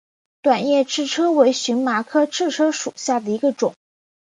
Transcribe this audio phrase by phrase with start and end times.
[0.41, 3.75] 短叶赤车为荨麻科赤车属下的一个种。